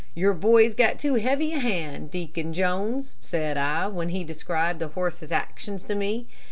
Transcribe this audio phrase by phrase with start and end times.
[0.15, 4.87] 'Your boy's got too heavy a hand, Deacon Jones,' said I, when he described the
[4.87, 6.25] horse's actions to me.